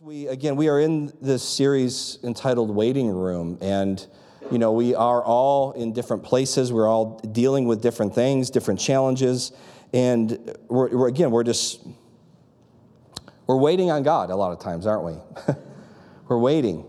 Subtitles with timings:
[0.00, 4.06] We again, we are in this series entitled Waiting Room, and
[4.48, 6.72] you know, we are all in different places.
[6.72, 9.50] We're all dealing with different things, different challenges,
[9.92, 11.84] and we're, we're again, we're just
[13.48, 15.16] we're waiting on God a lot of times, aren't we?
[16.28, 16.86] we're waiting.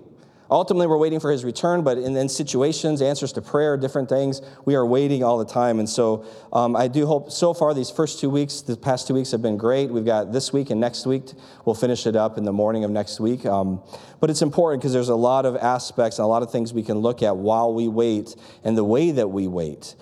[0.51, 4.41] Ultimately, we're waiting for his return, but in, in, situations, answers to prayer, different things,
[4.65, 5.77] we are waiting all the time.
[5.77, 9.13] And so um, I do hope so far these first two weeks, the past two
[9.13, 9.91] weeks have been great.
[9.91, 11.25] We've got this week and next week.
[11.65, 13.45] We'll finish it up in the morning of next week.
[13.45, 13.83] Um,
[14.19, 16.83] but it's important because there's a lot of aspects and a lot of things we
[16.83, 19.93] can look at while we wait and the way that we wait.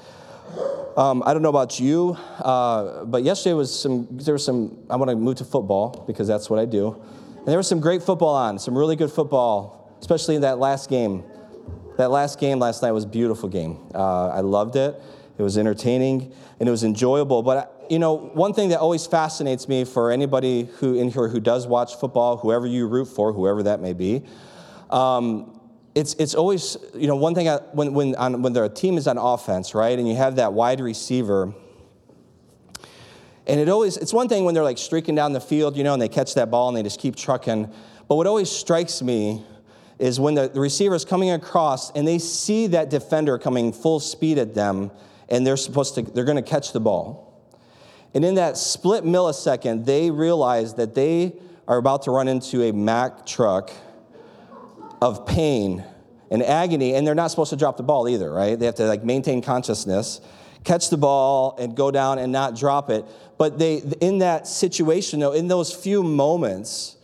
[0.95, 4.95] Um, I don't know about you, uh, but yesterday was some, there was some, I
[4.95, 6.93] want to move to football because that's what I do.
[7.37, 10.89] And there was some great football on, some really good football especially in that last
[10.89, 11.23] game.
[11.97, 13.79] That last game last night was a beautiful game.
[13.93, 15.01] Uh, I loved it.
[15.37, 17.43] It was entertaining and it was enjoyable.
[17.43, 21.39] But you know, one thing that always fascinates me for anybody who in here who
[21.39, 24.23] does watch football, whoever you root for, whoever that may be,
[24.89, 25.59] um,
[25.95, 29.07] it's, it's always, you know, one thing I, when, when, on, when the team is
[29.07, 31.53] on offense, right, and you have that wide receiver,
[33.47, 35.93] and it always, it's one thing when they're like streaking down the field, you know,
[35.93, 37.73] and they catch that ball and they just keep trucking.
[38.07, 39.43] But what always strikes me
[39.99, 44.37] is when the, receiver is coming across and they see that defender coming full speed
[44.37, 44.91] at them
[45.29, 47.23] and they're supposed to they're going to catch the ball.
[48.13, 51.33] And in that split millisecond they realize that they
[51.67, 53.71] are about to run into a mack truck
[55.01, 55.83] of pain
[56.29, 58.57] and agony and they're not supposed to drop the ball either right?
[58.57, 60.21] They have to like maintain consciousness
[60.63, 63.05] catch the ball and go down and not drop it.
[63.37, 66.96] But they in that situation though in those few moments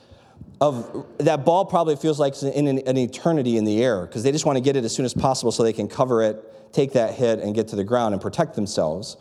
[0.61, 4.23] of that ball probably feels like it's in an, an eternity in the air because
[4.23, 6.71] they just want to get it as soon as possible so they can cover it,
[6.73, 9.17] take that hit, and get to the ground and protect themselves.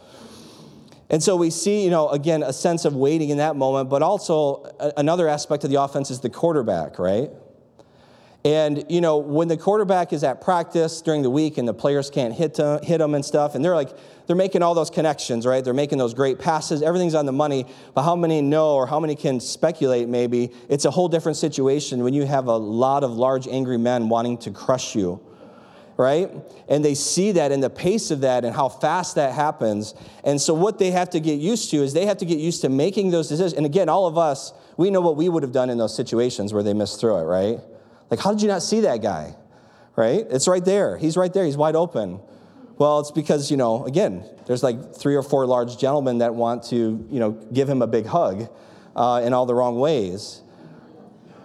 [1.11, 4.03] And so we see, you know, again, a sense of waiting in that moment, but
[4.03, 4.65] also
[4.97, 7.31] another aspect of the offense is the quarterback, right?
[8.45, 12.11] And, you know, when the quarterback is at practice during the week and the players
[12.11, 13.91] can't hit, to, hit them and stuff, and they're like,
[14.27, 15.65] they're making all those connections, right?
[15.65, 16.83] They're making those great passes.
[16.83, 17.67] Everything's on the money.
[17.95, 20.51] But how many know or how many can speculate maybe?
[20.69, 24.39] It's a whole different situation when you have a lot of large, angry men wanting
[24.39, 25.21] to crush you,
[25.97, 26.31] right?
[26.69, 29.95] And they see that and the pace of that and how fast that happens.
[30.25, 32.63] And so what they have to get used to is they have to get used
[32.63, 33.53] to making those decisions.
[33.53, 36.53] And again, all of us, we know what we would have done in those situations
[36.53, 37.61] where they missed through it, right?
[38.13, 39.35] Like, how did you not see that guy?
[39.97, 40.27] Right?
[40.29, 40.99] It's right there.
[40.99, 41.47] He's right there.
[41.47, 42.21] He's wide open.
[42.77, 46.65] Well, it's because, you know, again, there's like three or four large gentlemen that want
[46.65, 46.77] to,
[47.11, 48.51] you know, give him a big hug
[48.95, 50.43] uh, in all the wrong ways.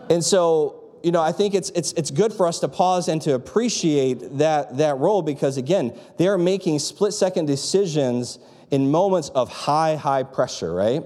[0.09, 3.21] And so, you know, I think it's, it's, it's good for us to pause and
[3.21, 8.39] to appreciate that, that role because, again, they are making split second decisions
[8.71, 11.01] in moments of high, high pressure, right?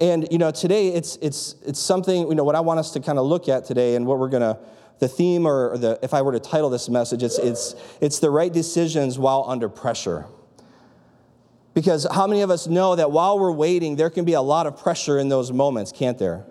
[0.00, 3.00] And, you know, today it's, it's, it's something, you know, what I want us to
[3.00, 4.58] kind of look at today and what we're to,
[4.98, 8.30] the theme or the, if I were to title this message, it's, it's, it's the
[8.30, 10.26] right decisions while under pressure.
[11.74, 14.66] Because how many of us know that while we're waiting, there can be a lot
[14.66, 16.44] of pressure in those moments, can't there?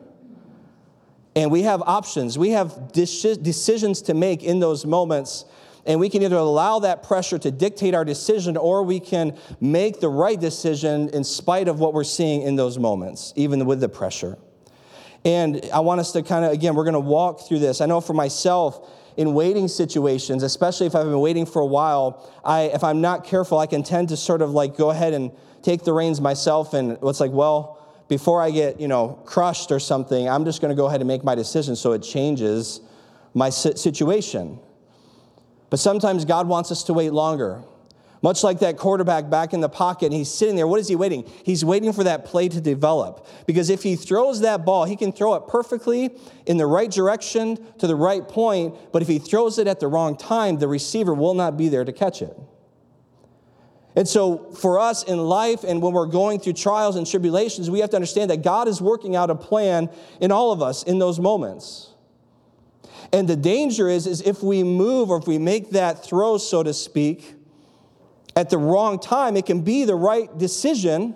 [1.35, 2.37] And we have options.
[2.37, 5.45] We have decisions to make in those moments
[5.85, 9.99] and we can either allow that pressure to dictate our decision or we can make
[9.99, 13.89] the right decision in spite of what we're seeing in those moments, even with the
[13.89, 14.37] pressure.
[15.23, 17.81] And I want us to kind of, again, we're going to walk through this.
[17.81, 22.31] I know for myself, in waiting situations, especially if I've been waiting for a while,
[22.43, 25.31] I, if I'm not careful, I can tend to sort of like go ahead and
[25.61, 26.73] take the reins myself.
[26.73, 27.77] And it's like, well,
[28.07, 31.07] before I get, you know, crushed or something, I'm just going to go ahead and
[31.07, 32.81] make my decision so it changes
[33.33, 34.59] my situation.
[35.71, 37.63] But sometimes God wants us to wait longer.
[38.21, 40.67] Much like that quarterback back in the pocket, and he's sitting there.
[40.67, 41.27] What is he waiting?
[41.43, 43.25] He's waiting for that play to develop.
[43.47, 46.11] Because if he throws that ball, he can throw it perfectly
[46.45, 48.75] in the right direction to the right point.
[48.91, 51.83] But if he throws it at the wrong time, the receiver will not be there
[51.83, 52.37] to catch it.
[53.95, 57.79] And so, for us in life and when we're going through trials and tribulations, we
[57.79, 59.89] have to understand that God is working out a plan
[60.19, 61.90] in all of us in those moments.
[63.13, 66.63] And the danger is, is if we move or if we make that throw, so
[66.63, 67.35] to speak,
[68.35, 71.15] at the wrong time, it can be the right decision,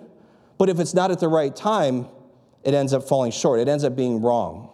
[0.58, 2.08] but if it's not at the right time,
[2.62, 3.60] it ends up falling short.
[3.60, 4.70] It ends up being wrong.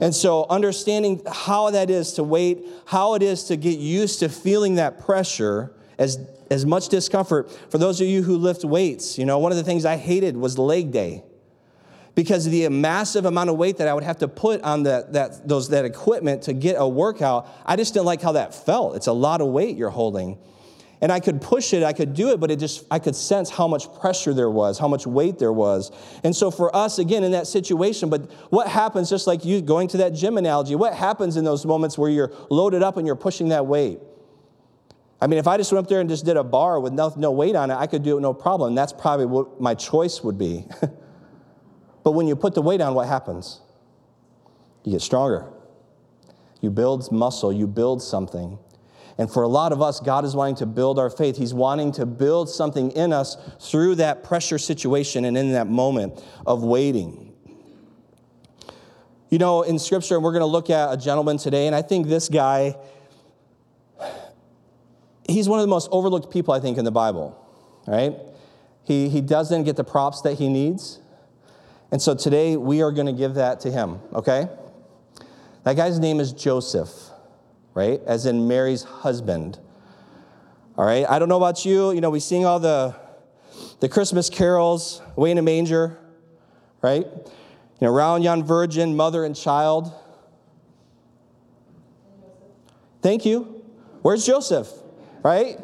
[0.00, 4.28] And so, understanding how that is to wait, how it is to get used to
[4.28, 6.18] feeling that pressure as,
[6.50, 7.50] as much discomfort.
[7.70, 10.36] For those of you who lift weights, you know, one of the things I hated
[10.36, 11.22] was leg day
[12.14, 15.06] because of the massive amount of weight that I would have to put on the,
[15.10, 17.48] that, those, that equipment to get a workout.
[17.66, 18.96] I just didn't like how that felt.
[18.96, 20.38] It's a lot of weight you're holding.
[21.00, 23.50] and I could push it, I could do it, but it just, I could sense
[23.50, 25.90] how much pressure there was, how much weight there was.
[26.22, 29.88] And so for us, again, in that situation, but what happens, just like you going
[29.88, 33.16] to that gym analogy, what happens in those moments where you're loaded up and you're
[33.16, 33.98] pushing that weight?
[35.20, 37.12] I mean, if I just went up there and just did a bar with no,
[37.16, 38.74] no weight on it, I could do it no problem.
[38.74, 40.66] That's probably what my choice would be.
[42.04, 43.60] but when you put the weight on, what happens?
[44.84, 45.46] You get stronger.
[46.60, 48.58] You build muscle, you build something.
[49.16, 51.36] And for a lot of us, God is wanting to build our faith.
[51.36, 56.22] He's wanting to build something in us through that pressure situation and in that moment
[56.46, 57.32] of waiting.
[59.30, 61.82] You know, in Scripture, and we're going to look at a gentleman today, and I
[61.82, 62.76] think this guy,
[65.28, 67.38] he's one of the most overlooked people, I think, in the Bible,
[67.86, 68.14] right?
[68.84, 70.98] He, he doesn't get the props that he needs.
[71.94, 74.48] And so today, we are going to give that to him, okay?
[75.62, 76.90] That guy's name is Joseph
[77.74, 78.00] right?
[78.06, 79.58] As in Mary's husband.
[80.78, 81.04] All right?
[81.08, 81.92] I don't know about you.
[81.92, 82.94] You know, we sing all the,
[83.80, 85.98] the Christmas carols, way in a manger,
[86.80, 87.04] right?
[87.04, 89.92] You know, round yon virgin, mother and child.
[93.02, 93.62] Thank you.
[94.02, 94.68] Where's Joseph?
[95.22, 95.58] Right?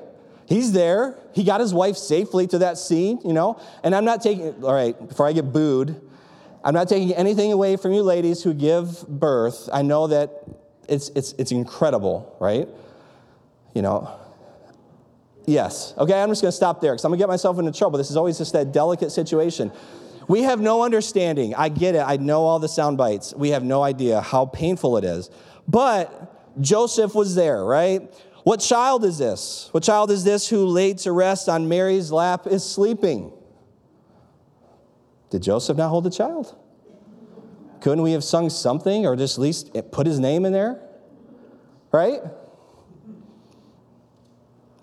[0.47, 1.17] He's there.
[1.33, 3.61] He got his wife safely to that scene, you know?
[3.85, 6.01] And I'm not taking, all right, before I get booed,
[6.63, 9.69] I'm not taking anything away from you ladies who give birth.
[9.73, 10.45] I know that
[10.89, 12.69] it's, it's, it's incredible, right?
[13.75, 14.11] You know,
[15.47, 15.95] yes.
[15.97, 17.97] Okay, I'm just going to stop there because I'm going to get myself into trouble.
[17.97, 19.73] This is always just that delicate situation.
[20.29, 21.55] We have no understanding.
[21.55, 22.05] I get it.
[22.07, 23.35] I know all the sound bites.
[23.35, 25.31] We have no idea how painful it is.
[25.67, 28.03] But Joseph was there, right?
[28.45, 29.69] What child is this?
[29.73, 33.33] What child is this who laid to rest on Mary's lap is sleeping?
[35.31, 36.57] Did Joseph not hold the child?
[37.81, 40.81] Couldn't we have sung something or just at least put his name in there?
[41.93, 42.21] Right?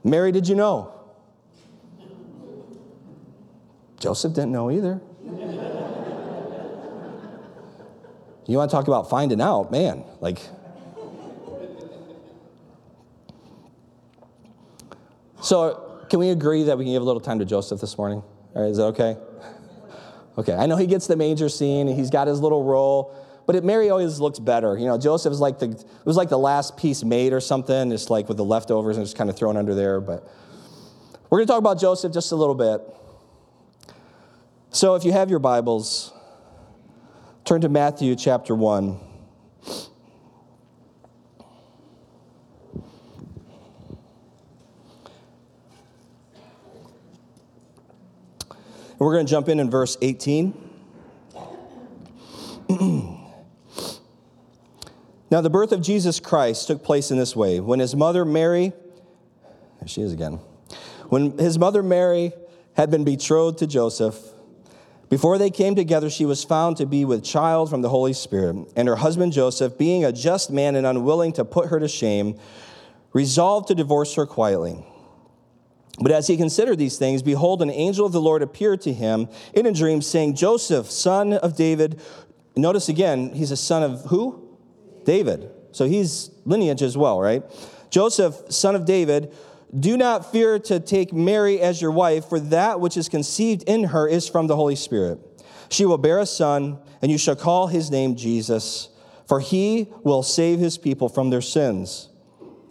[0.04, 0.94] Mary, did you know?
[4.00, 5.02] Joseph didn't know either.
[8.46, 10.40] you want to talk about finding out, man, like.
[15.42, 18.24] So, can we agree that we can give a little time to Joseph this morning?
[18.56, 19.18] All right, is that okay?
[20.38, 23.16] Okay, I know he gets the major scene, he's got his little role,
[23.48, 24.78] but it, Mary always looks better.
[24.78, 27.90] You know, Joseph is like the, it was like the last piece made or something,
[27.90, 30.00] just like with the leftovers and just kind of thrown under there.
[30.00, 30.30] But
[31.30, 32.82] we're going to talk about Joseph just a little bit.
[34.70, 36.14] So if you have your Bibles,
[37.46, 39.07] turn to Matthew chapter 1.
[49.00, 50.54] We're going to jump in in verse 18.
[55.30, 57.60] now, the birth of Jesus Christ took place in this way.
[57.60, 58.74] When his mother Mary,
[59.80, 60.40] there she is again.
[61.10, 62.34] When his mother Mary
[62.76, 64.18] had been betrothed to Joseph,
[65.10, 68.68] before they came together, she was found to be with child from the Holy Spirit.
[68.76, 72.38] And her husband Joseph, being a just man and unwilling to put her to shame,
[73.14, 74.84] resolved to divorce her quietly.
[76.00, 79.30] But as he considered these things, behold, an angel of the Lord appeared to him
[79.54, 82.00] in a dream, saying, Joseph, son of David.
[82.56, 84.58] Notice again, he's a son of who?
[85.06, 85.50] David.
[85.72, 87.44] So he's lineage as well, right?
[87.90, 89.34] Joseph, son of David,
[89.78, 93.86] do not fear to take Mary as your wife, for that which is conceived in
[93.86, 95.20] her is from the Holy Spirit.
[95.70, 98.90] She will bear a son, and you shall call his name Jesus,
[99.28, 102.10] for he will save his people from their sins.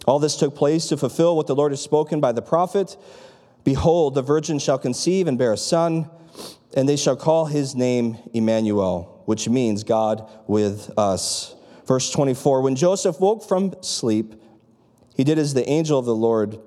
[0.07, 2.95] All this took place to fulfill what the Lord has spoken by the prophet
[3.67, 6.09] Behold, the virgin shall conceive and bear a son,
[6.73, 11.53] and they shall call his name Emmanuel, which means God with us.
[11.85, 14.41] Verse 24 When Joseph woke from sleep,
[15.17, 16.61] he did as the angel of the Lord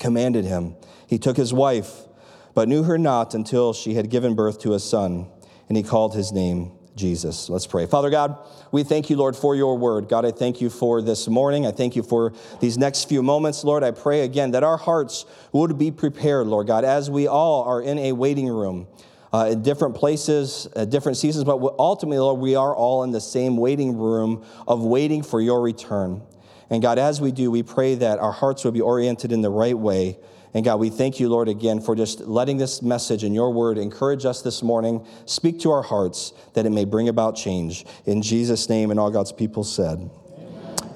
[0.00, 0.74] commanded him.
[1.06, 2.08] He took his wife,
[2.52, 5.28] but knew her not until she had given birth to a son,
[5.68, 7.48] and he called his name Jesus.
[7.48, 7.86] Let's pray.
[7.86, 8.36] Father God,
[8.72, 10.08] we thank you, Lord, for your word.
[10.08, 11.66] God, I thank you for this morning.
[11.66, 13.64] I thank you for these next few moments.
[13.64, 17.62] Lord, I pray again that our hearts would be prepared, Lord God, as we all
[17.62, 18.86] are in a waiting room.
[19.30, 23.20] Uh, in different places, at different seasons, but ultimately, Lord, we are all in the
[23.20, 26.22] same waiting room of waiting for your return.
[26.70, 29.50] And God, as we do, we pray that our hearts would be oriented in the
[29.50, 30.16] right way
[30.54, 33.76] and God, we thank you, Lord, again for just letting this message and your word
[33.78, 35.06] encourage us this morning.
[35.26, 37.84] Speak to our hearts that it may bring about change.
[38.06, 40.10] In Jesus' name, and all God's people said,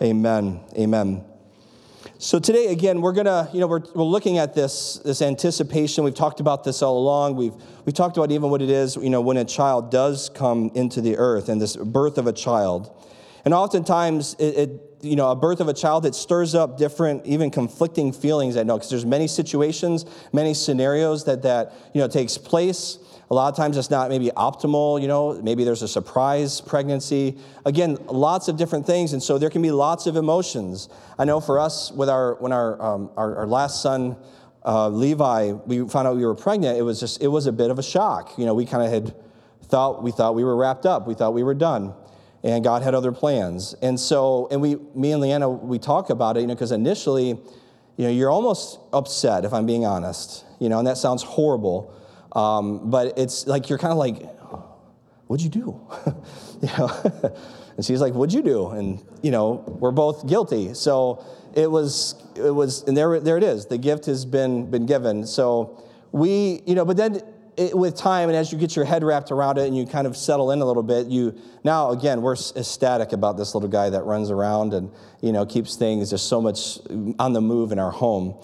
[0.01, 0.03] Amen.
[0.03, 0.61] Amen.
[0.79, 1.25] Amen.
[2.19, 6.05] So today, again, we're gonna, you know, we're, we're looking at this, this anticipation.
[6.05, 7.35] We've talked about this all along.
[7.35, 7.55] We've,
[7.85, 11.01] we've talked about even what it is, you know, when a child does come into
[11.01, 12.97] the earth and this birth of a child.
[13.45, 17.27] And oftentimes, it, it you know, a birth of a child, that stirs up different,
[17.27, 18.57] even conflicting feelings.
[18.57, 22.99] I know because there's many situations, many scenarios that that you know takes place.
[23.31, 27.39] A lot of times it's not maybe optimal, you know, maybe there's a surprise pregnancy.
[27.65, 30.89] Again, lots of different things, and so there can be lots of emotions.
[31.19, 34.17] I know for us, with our when our um, our, our, last son
[34.65, 36.79] uh, Levi, we found out we were pregnant.
[36.79, 38.39] It was just it was a bit of a shock.
[38.39, 39.15] You know, we kind of had
[39.63, 41.95] thought we thought we were wrapped up, we thought we were done,
[42.45, 43.75] and God had other plans.
[43.83, 47.29] And so, and we, me and Leanna, we talk about it, you know, because initially,
[47.29, 51.95] you know, you're almost upset if I'm being honest, you know, and that sounds horrible.
[52.33, 54.23] Um, but it's like you're kind of like,
[55.27, 55.81] what'd you do?
[56.63, 57.37] you know,
[57.77, 58.69] and she's like, what'd you do?
[58.71, 60.75] And you know, we're both guilty.
[60.75, 63.67] So it was, it was, and there, there it is.
[63.67, 65.27] The gift has been been given.
[65.27, 67.23] So we, you know, but then
[67.57, 70.07] it, with time and as you get your head wrapped around it and you kind
[70.07, 73.91] of settle in a little bit, you now again we're ecstatic about this little guy
[73.91, 74.91] that runs around and
[75.21, 76.79] you know keeps things just so much
[77.19, 78.35] on the move in our home.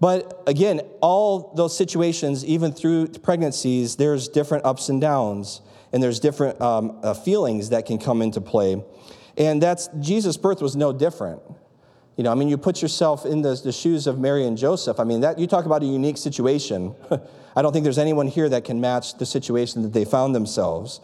[0.00, 5.60] But again, all those situations, even through pregnancies, there's different ups and downs,
[5.92, 8.82] and there's different um, uh, feelings that can come into play.
[9.36, 11.40] And that's Jesus' birth was no different.
[12.16, 15.00] You know, I mean, you put yourself in the, the shoes of Mary and Joseph.
[15.00, 16.94] I mean, that you talk about a unique situation.
[17.54, 21.00] I don't think there's anyone here that can match the situation that they found themselves.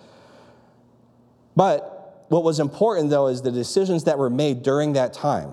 [1.56, 5.52] But what was important, though, is the decisions that were made during that time,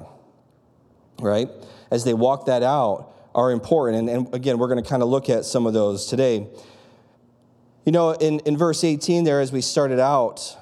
[1.20, 1.50] right?
[1.92, 3.98] As they walked that out, are important.
[3.98, 6.48] And, and again, we're going to kind of look at some of those today.
[7.86, 10.58] You know, in, in verse 18 there, as we started out,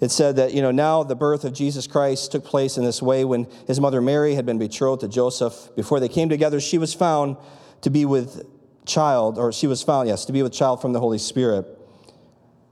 [0.00, 3.00] it said that, you know, now the birth of Jesus Christ took place in this
[3.00, 5.70] way when his mother Mary had been betrothed to Joseph.
[5.74, 7.36] Before they came together, she was found
[7.80, 8.46] to be with
[8.88, 11.66] child, or she was found, yes, to be with child from the Holy Spirit.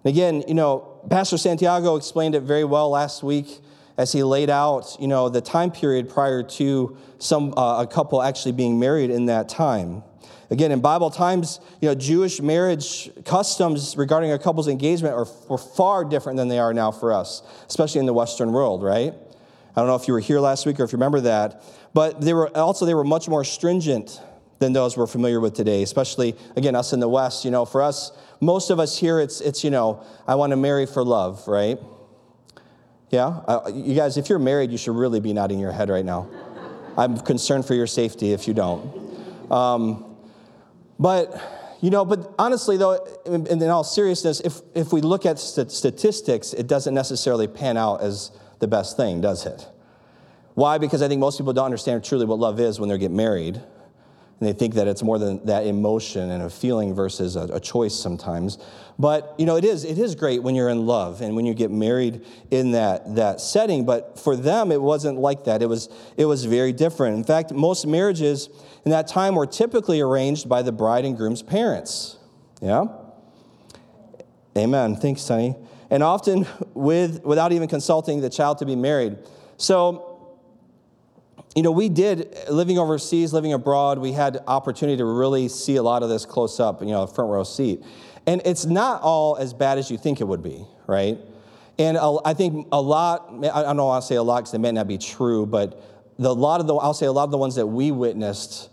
[0.04, 3.60] And again, you know, Pastor Santiago explained it very well last week
[3.96, 8.22] as he laid out, you know, the time period prior to some uh, a couple
[8.22, 10.02] actually being married in that time.
[10.50, 15.58] Again, in Bible times, you know, Jewish marriage customs regarding a couple's engagement are, were
[15.58, 19.12] far different than they are now for us, especially in the Western world, right?
[19.12, 21.62] I don't know if you were here last week or if you remember that,
[21.94, 24.20] but they were also they were much more stringent
[24.58, 27.44] than those we're familiar with today, especially again us in the West.
[27.44, 30.56] You know, for us, most of us here, it's it's you know, I want to
[30.56, 31.78] marry for love, right?
[33.10, 33.60] Yeah?
[33.72, 36.28] You guys, if you're married, you should really be nodding your head right now.
[36.98, 39.50] I'm concerned for your safety if you don't.
[39.50, 40.16] Um,
[40.98, 42.94] but, you know, but honestly, though,
[43.26, 47.76] in, in all seriousness, if, if we look at st- statistics, it doesn't necessarily pan
[47.76, 49.68] out as the best thing, does it?
[50.54, 50.78] Why?
[50.78, 53.60] Because I think most people don't understand truly what love is when they get married.
[54.38, 57.60] And they think that it's more than that emotion and a feeling versus a, a,
[57.60, 58.58] choice sometimes.
[58.98, 61.54] But you know, it is it is great when you're in love and when you
[61.54, 63.86] get married in that that setting.
[63.86, 65.62] But for them, it wasn't like that.
[65.62, 65.88] It was
[66.18, 67.16] it was very different.
[67.16, 68.50] In fact, most marriages
[68.84, 72.18] in that time were typically arranged by the bride and groom's parents.
[72.60, 72.84] Yeah.
[74.56, 74.96] Amen.
[74.96, 75.56] Thanks, Sonny.
[75.88, 79.16] And often with without even consulting the child to be married.
[79.56, 80.15] So
[81.56, 85.82] you know, we did, living overseas, living abroad, we had opportunity to really see a
[85.82, 87.82] lot of this close up, you know, front row seat.
[88.26, 91.18] And it's not all as bad as you think it would be, right?
[91.78, 94.70] And I think a lot, I don't want to say a lot because it may
[94.70, 95.82] not be true, but
[96.18, 98.68] the, a lot of the, I'll say a lot of the ones that we witnessed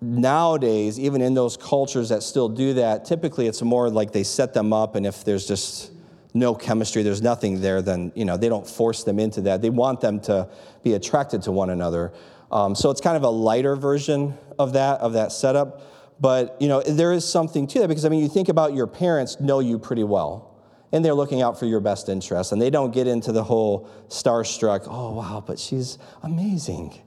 [0.00, 4.52] nowadays, even in those cultures that still do that, typically it's more like they set
[4.52, 5.92] them up, and if there's just
[6.36, 9.62] no chemistry, there's nothing there, then, you know, they don't force them into that.
[9.62, 10.48] They want them to
[10.84, 12.12] be attracted to one another.
[12.52, 15.82] Um, so it's kind of a lighter version of that, of that setup.
[16.20, 18.86] But, you know, there is something to that because, I mean, you think about your
[18.86, 20.54] parents know you pretty well
[20.92, 23.90] and they're looking out for your best interest and they don't get into the whole
[24.08, 26.98] starstruck, oh, wow, but she's amazing.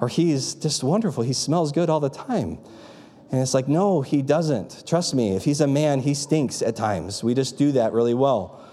[0.00, 1.22] Or he's just wonderful.
[1.22, 2.58] He smells good all the time.
[3.30, 4.84] And it's like, no, he doesn't.
[4.86, 7.22] Trust me, if he's a man, he stinks at times.
[7.22, 8.64] We just do that really well.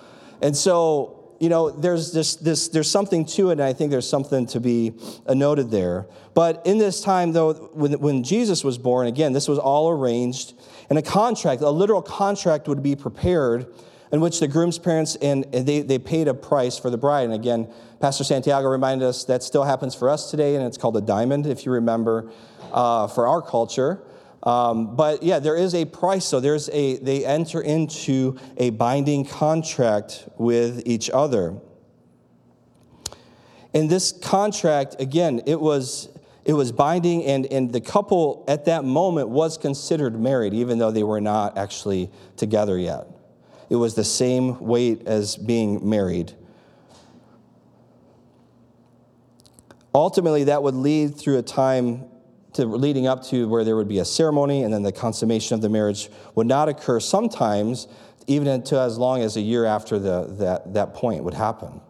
[0.41, 4.09] And so, you know, there's this, this, there's something to it, and I think there's
[4.09, 4.93] something to be
[5.29, 6.07] noted there.
[6.33, 10.55] But in this time, though, when, when Jesus was born, again, this was all arranged,
[10.89, 13.67] and a contract, a literal contract would be prepared
[14.11, 17.25] in which the groom's parents and, and they, they paid a price for the bride.
[17.25, 17.67] And again,
[17.99, 21.45] Pastor Santiago reminded us that still happens for us today, and it's called a diamond,
[21.45, 22.31] if you remember,
[22.71, 24.01] uh, for our culture.
[24.43, 26.25] Um, but yeah, there is a price.
[26.25, 31.57] So there's a they enter into a binding contract with each other.
[33.73, 36.09] In this contract, again, it was
[36.45, 40.91] it was binding, and, and the couple at that moment was considered married, even though
[40.91, 43.07] they were not actually together yet.
[43.69, 46.33] It was the same weight as being married.
[49.97, 52.05] ultimately, that would lead through a time
[52.57, 55.61] to leading up to where there would be a ceremony and then the consummation of
[55.61, 57.87] the marriage would not occur sometimes
[58.27, 61.81] even until as long as a year after the, that, that point would happen.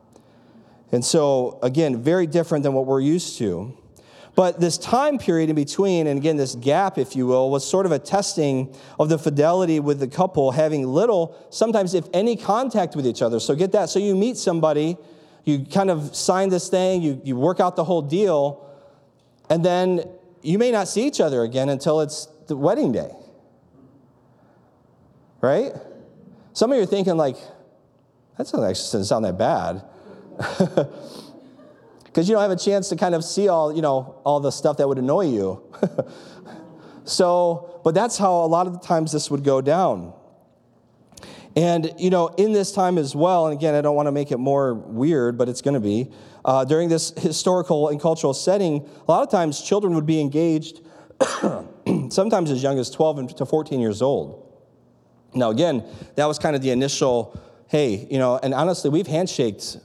[0.92, 3.76] And so, again, very different than what we're used to.
[4.36, 7.88] But this time period in between, and again, this gap, if you will, was sort
[7.88, 12.96] of a testing of the fidelity with the couple having little, sometimes if any, contact
[12.96, 13.40] with each other.
[13.40, 13.90] So get that.
[13.90, 14.96] So you meet somebody,
[15.44, 18.64] you kind of sign this thing, you, you work out the whole deal,
[19.50, 20.04] and then
[20.48, 23.12] you may not see each other again until it's the wedding day.
[25.42, 25.74] Right?
[26.54, 27.36] Some of you are thinking, like,
[28.38, 29.84] that doesn't actually sound that bad.
[32.06, 34.52] because you don't have a chance to kind of see all, you know, all the
[34.52, 35.62] stuff that would annoy you.
[37.04, 40.14] so, but that's how a lot of the times this would go down.
[41.58, 44.32] And, you know, in this time as well, and again, I don't want to make
[44.32, 46.10] it more weird, but it's going to be,
[46.48, 50.80] uh, during this historical and cultural setting, a lot of times children would be engaged,
[52.10, 54.44] sometimes as young as 12 to 14 years old.
[55.36, 55.84] Now, again,
[56.16, 57.38] that was kind of the initial,
[57.68, 59.78] hey, you know, and honestly, we've handshaked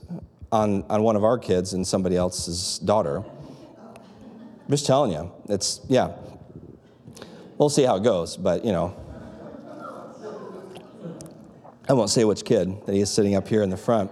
[0.53, 3.17] on, on one of our kids and somebody else's daughter.
[3.17, 6.13] I'm just telling you, it's, yeah.
[7.57, 8.95] We'll see how it goes, but you know.
[11.89, 14.09] I won't say which kid that he is sitting up here in the front.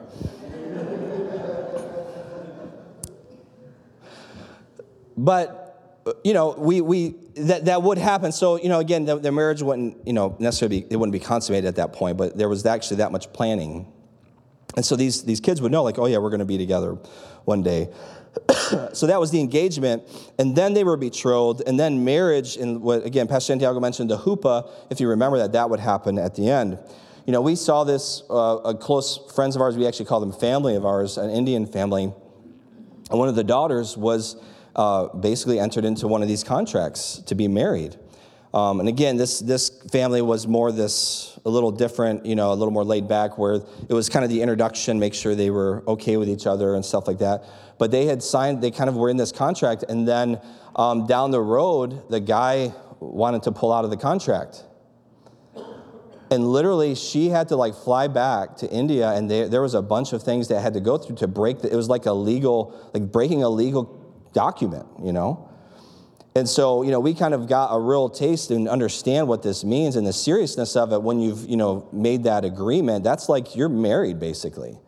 [5.17, 8.31] But, you know, we, we, that, that would happen.
[8.31, 11.19] So, you know, again, the, the marriage wouldn't, you know, necessarily, be, it wouldn't be
[11.19, 13.91] consummated at that point, but there was actually that much planning
[14.75, 16.97] and so these, these kids would know, like, oh, yeah, we're going to be together
[17.45, 17.89] one day.
[18.93, 20.03] so that was the engagement.
[20.39, 21.63] And then they were betrothed.
[21.67, 25.51] And then marriage, and what, again, Pastor Santiago mentioned the chuppah, if you remember that,
[25.53, 26.79] that would happen at the end.
[27.25, 30.75] You know, we saw this, uh, close friends of ours, we actually call them family
[30.75, 32.03] of ours, an Indian family.
[32.03, 34.41] And one of the daughters was
[34.75, 37.97] uh, basically entered into one of these contracts to be married.
[38.53, 42.55] Um, and again, this, this family was more this, a little different, you know, a
[42.55, 43.53] little more laid back, where
[43.87, 46.83] it was kind of the introduction, make sure they were okay with each other and
[46.83, 47.45] stuff like that.
[47.77, 50.39] But they had signed, they kind of were in this contract, and then
[50.75, 54.65] um, down the road, the guy wanted to pull out of the contract.
[56.29, 59.81] And literally, she had to like fly back to India, and they, there was a
[59.81, 61.59] bunch of things that had to go through to break.
[61.59, 63.83] The, it was like a legal, like breaking a legal
[64.33, 65.47] document, you know.
[66.33, 69.65] And so, you know, we kind of got a real taste and understand what this
[69.65, 73.03] means and the seriousness of it when you've, you know, made that agreement.
[73.03, 74.79] That's like you're married, basically.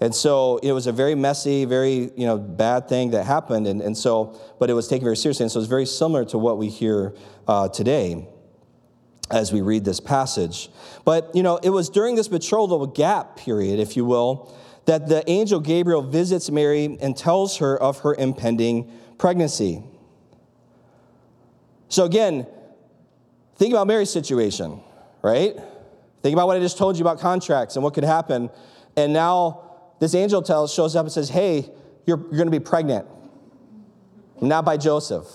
[0.00, 3.66] And so it was a very messy, very, you know, bad thing that happened.
[3.66, 5.44] And, and so, but it was taken very seriously.
[5.44, 7.14] And so it's very similar to what we hear
[7.46, 8.28] uh, today
[9.30, 10.68] as we read this passage.
[11.04, 14.54] But, you know, it was during this betrothal gap period, if you will,
[14.86, 19.82] that the angel Gabriel visits Mary and tells her of her impending pregnancy.
[21.88, 22.46] So again,
[23.56, 24.80] think about Mary's situation,
[25.22, 25.56] right?
[26.22, 28.50] Think about what I just told you about contracts and what could happen.
[28.96, 31.70] And now this angel tells, shows up and says, Hey,
[32.06, 33.06] you're, you're going to be pregnant.
[34.40, 35.26] Not by Joseph.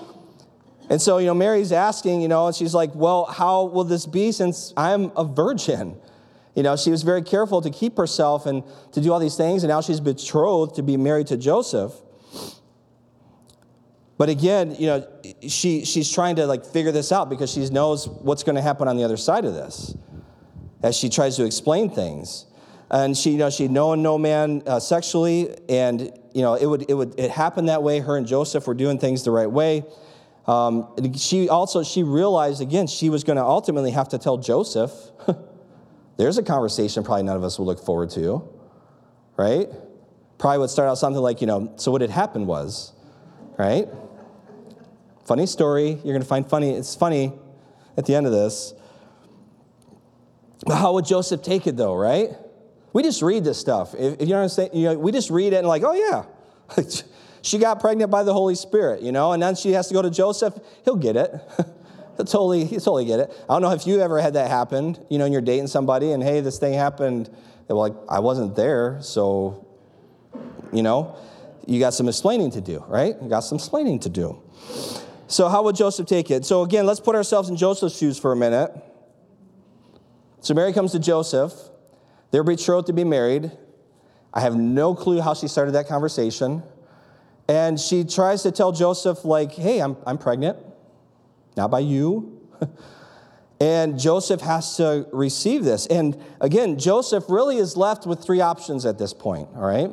[0.90, 4.06] and so, you know, Mary's asking, you know, and she's like, Well, how will this
[4.06, 5.96] be since I'm a virgin?
[6.54, 8.62] You know, she was very careful to keep herself and
[8.92, 11.92] to do all these things, and now she's betrothed to be married to Joseph.
[14.16, 15.08] But again, you know,
[15.48, 18.86] she, she's trying to like figure this out because she knows what's going to happen
[18.86, 19.96] on the other side of this
[20.84, 22.46] as she tries to explain things.
[22.90, 26.00] And she, you know, she'd known no man uh, sexually, and
[26.32, 27.98] you know, it would, it would, it happened that way.
[27.98, 29.84] Her and Joseph were doing things the right way.
[30.46, 34.92] Um, she also, she realized again, she was going to ultimately have to tell Joseph.
[36.16, 38.48] There's a conversation probably none of us will look forward to,
[39.36, 39.68] right?
[40.38, 42.92] Probably would start out something like, you know, so what had happened was,
[43.58, 43.88] right?
[45.26, 45.88] Funny story.
[45.88, 46.70] You're going to find funny.
[46.70, 47.32] It's funny
[47.96, 48.74] at the end of this.
[50.66, 52.30] But how would Joseph take it though, right?
[52.92, 53.94] We just read this stuff.
[53.94, 56.82] If, if you understand, you know, we just read it and like, oh yeah,
[57.42, 60.02] she got pregnant by the Holy Spirit, you know, and then she has to go
[60.02, 60.54] to Joseph.
[60.84, 61.34] He'll get it.
[62.18, 63.32] totally, he'll totally get it.
[63.48, 66.12] I don't know if you ever had that happen, you know, and you're dating somebody
[66.12, 67.30] and hey, this thing happened.
[67.66, 69.66] They're like, I wasn't there, so,
[70.72, 71.16] you know,
[71.66, 73.14] you got some explaining to do, right?
[73.22, 74.42] You got some explaining to do.
[75.26, 76.44] So, how would Joseph take it?
[76.44, 78.70] So, again, let's put ourselves in Joseph's shoes for a minute.
[80.40, 81.54] So, Mary comes to Joseph.
[82.30, 83.50] They're betrothed to be married.
[84.32, 86.62] I have no clue how she started that conversation.
[87.48, 90.58] And she tries to tell Joseph, like, hey, I'm, I'm pregnant,
[91.56, 92.40] not by you.
[93.60, 95.86] and Joseph has to receive this.
[95.86, 99.90] And again, Joseph really is left with three options at this point, all right?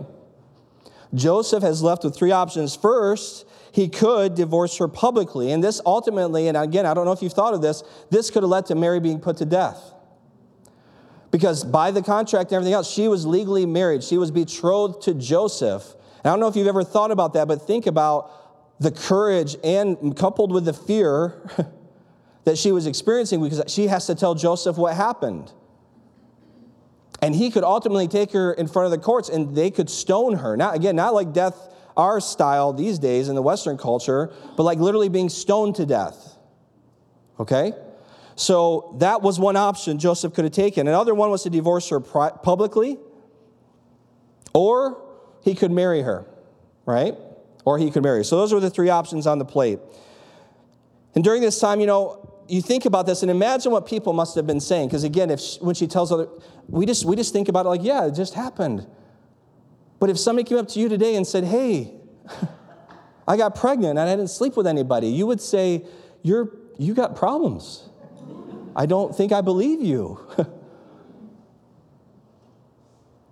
[1.13, 2.75] Joseph has left with three options.
[2.75, 5.51] First, he could divorce her publicly.
[5.51, 8.43] And this ultimately, and again, I don't know if you've thought of this, this could
[8.43, 9.93] have led to Mary being put to death.
[11.31, 14.03] Because by the contract and everything else, she was legally married.
[14.03, 15.95] She was betrothed to Joseph.
[16.23, 18.31] And I don't know if you've ever thought about that, but think about
[18.81, 21.47] the courage and coupled with the fear
[22.45, 25.53] that she was experiencing because she has to tell Joseph what happened.
[27.21, 30.37] And he could ultimately take her in front of the courts and they could stone
[30.37, 30.57] her.
[30.57, 34.79] Not again, not like death our style these days in the Western culture, but like
[34.79, 36.35] literally being stoned to death.
[37.39, 37.73] Okay?
[38.35, 40.87] So that was one option Joseph could have taken.
[40.87, 42.97] Another one was to divorce her publicly,
[44.53, 44.99] or
[45.43, 46.25] he could marry her,
[46.87, 47.15] right?
[47.65, 48.23] Or he could marry.
[48.25, 49.79] So those were the three options on the plate.
[51.15, 54.35] And during this time, you know, you think about this and imagine what people must
[54.35, 54.87] have been saying.
[54.87, 56.27] Because again, if she, when she tells other,
[56.67, 58.85] we just we just think about it like, yeah, it just happened.
[59.99, 61.93] But if somebody came up to you today and said, hey,
[63.27, 65.85] I got pregnant and I didn't sleep with anybody, you would say,
[66.23, 67.87] you're you got problems.
[68.75, 70.19] I don't think I believe you.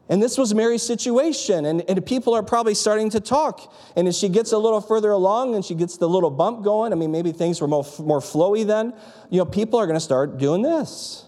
[0.10, 3.72] and this was Mary's situation, and, and people are probably starting to talk.
[3.96, 6.92] And as she gets a little further along and she gets the little bump going,
[6.92, 8.94] I mean, maybe things were more, more flowy then,
[9.30, 11.26] you know, people are going to start doing this.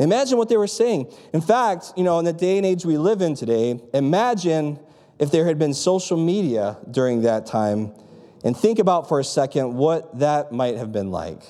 [0.00, 1.12] Imagine what they were saying.
[1.32, 4.80] In fact, you know, in the day and age we live in today, imagine
[5.20, 7.92] if there had been social media during that time,
[8.44, 11.42] and think about for a second what that might have been like.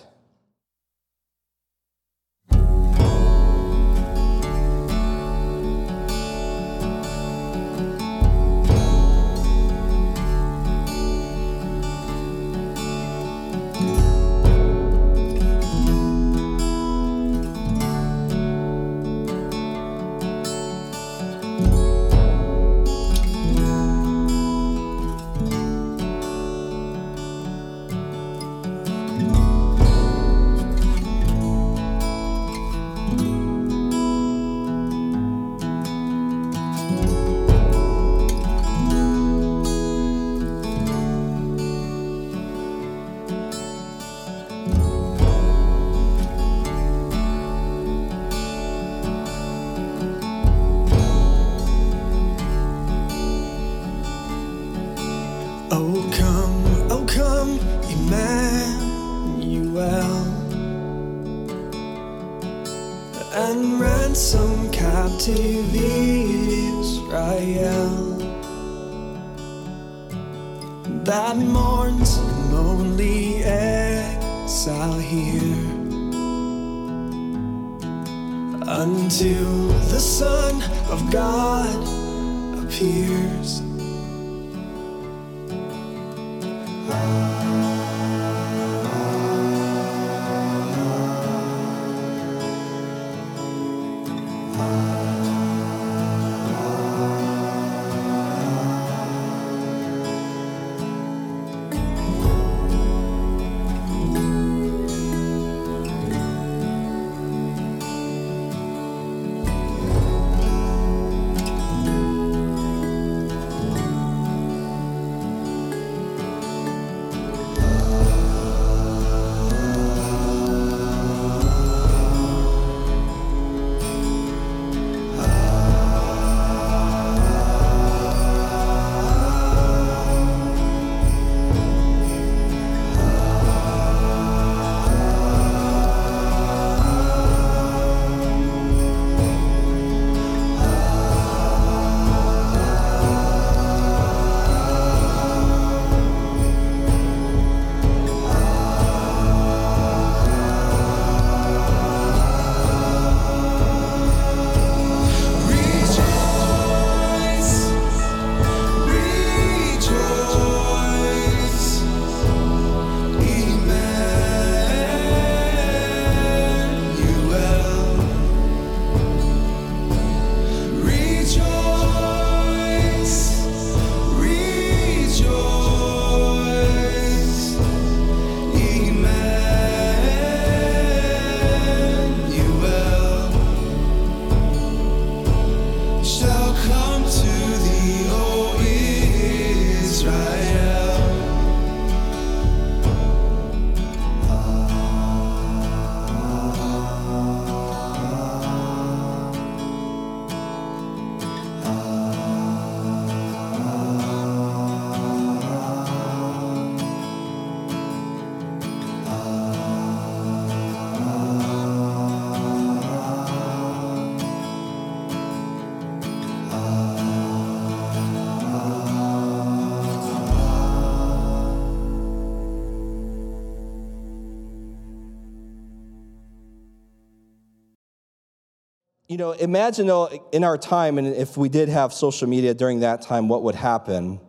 [229.18, 232.80] You know, imagine though in our time, and if we did have social media during
[232.80, 234.20] that time, what would happen?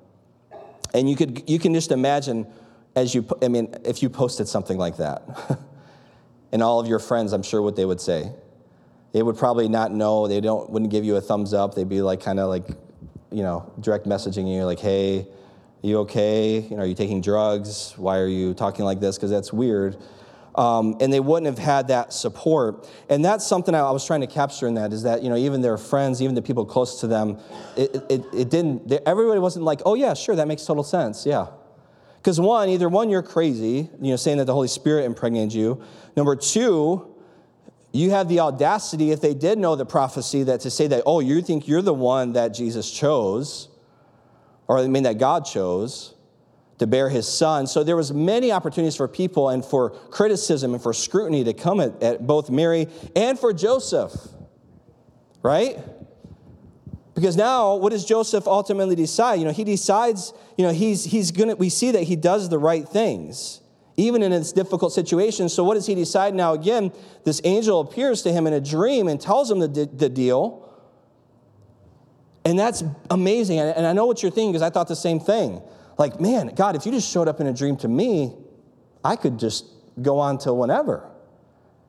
[0.95, 2.47] And you could you can just imagine
[2.95, 5.21] as you I mean, if you posted something like that,
[6.52, 8.32] and all of your friends, I'm sure what they would say.
[9.12, 10.28] They would probably not know.
[10.28, 11.75] They don't wouldn't give you a thumbs up.
[11.75, 12.67] They'd be like kind of like,
[13.32, 15.28] you know, direct messaging you like, "Hey,
[15.84, 16.62] you okay?
[16.62, 17.93] You know, are you taking drugs?
[17.95, 19.17] Why are you talking like this?
[19.17, 19.97] Because that's weird."
[20.60, 22.86] Um, and they wouldn't have had that support.
[23.08, 25.62] And that's something I was trying to capture in that is that, you know, even
[25.62, 27.39] their friends, even the people close to them,
[27.78, 31.48] it, it, it didn't, everybody wasn't like, oh, yeah, sure, that makes total sense, yeah.
[32.17, 35.82] Because one, either one, you're crazy, you know, saying that the Holy Spirit impregnated you.
[36.17, 37.15] Number two,
[37.93, 41.22] you have the audacity, if they did know the prophecy, that to say that, oh,
[41.22, 43.69] you think you're the one that Jesus chose,
[44.67, 46.15] or I mean that God chose
[46.79, 47.67] to bear his son.
[47.67, 51.79] So there was many opportunities for people and for criticism and for scrutiny to come
[51.79, 54.13] at, at both Mary and for Joseph.
[55.43, 55.77] Right?
[57.13, 59.39] Because now, what does Joseph ultimately decide?
[59.39, 62.57] You know, he decides, you know, he's, he's gonna, we see that he does the
[62.57, 63.59] right things,
[63.97, 65.49] even in this difficult situation.
[65.49, 66.53] So, what does he decide now?
[66.53, 66.93] Again,
[67.25, 70.65] this angel appears to him in a dream and tells him the, the deal.
[72.45, 73.59] And that's amazing.
[73.59, 75.61] And I know what you're thinking because I thought the same thing.
[75.99, 78.33] Like, man, God, if you just showed up in a dream to me,
[79.03, 79.65] I could just
[80.01, 81.07] go on till whenever.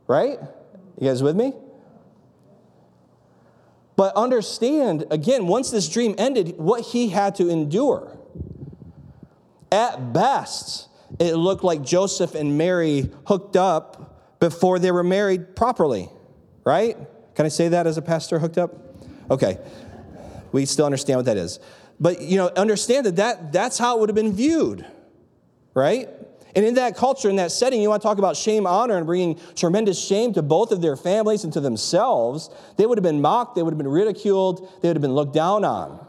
[0.09, 0.39] Right?
[0.99, 1.55] You guys with me?
[3.95, 8.19] But understand, again, once this dream ended, what he had to endure.
[9.71, 10.89] At best,
[11.21, 16.09] it looked like Joseph and Mary hooked up before they were married properly,
[16.65, 16.97] right?
[17.37, 18.75] Can I say that as a pastor, hooked up?
[19.31, 19.59] Okay.
[20.51, 21.61] We still understand what that is.
[22.01, 24.87] But you know, understand that, that that's how it would have been viewed,
[25.75, 26.09] right?
[26.57, 29.07] And in that culture, in that setting, you want to talk about shame, honor, and
[29.07, 32.51] bringing tremendous shame to both of their families and to themselves.
[32.77, 35.35] They would have been mocked, they would have been ridiculed, they would have been looked
[35.35, 36.05] down on.